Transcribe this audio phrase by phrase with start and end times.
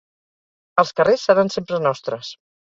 [0.83, 2.33] Els carrers seran sempre nostres